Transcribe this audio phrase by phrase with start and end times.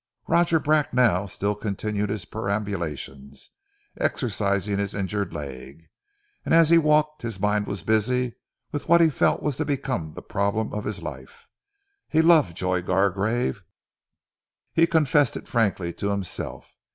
[0.27, 3.51] Roger Bracknell still continued his perambulations,
[3.99, 5.89] exercising his injured leg,
[6.43, 8.33] and as he walked his mind was busy
[8.71, 11.47] with what he felt was to become the problem of his life.
[12.09, 13.61] He loved Joy Gargrave.
[14.73, 16.73] He confessed it frankly to himself.